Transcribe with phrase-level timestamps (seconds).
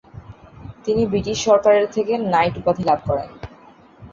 [0.85, 3.29] তিনি ব্রিটিশ সরকারের থেকে নাইট উপাধি লাভ করেন।